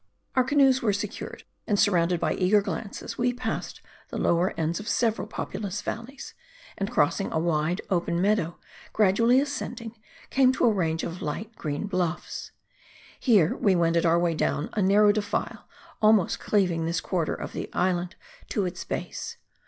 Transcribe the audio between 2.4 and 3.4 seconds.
glances, we